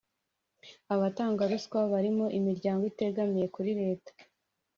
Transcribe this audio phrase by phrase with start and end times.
[0.93, 4.11] abatanga ruswa barimo Imiryango itegamiye kuri leta